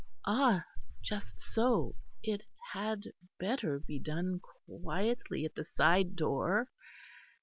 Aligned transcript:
Ah! 0.25 0.65
just 1.03 1.39
so; 1.39 1.93
it 2.23 2.41
had 2.73 3.11
better 3.39 3.77
be 3.77 3.99
done 3.99 4.39
quietly, 4.65 5.45
at 5.45 5.53
the 5.53 5.63
side 5.63 6.15
door. 6.15 6.69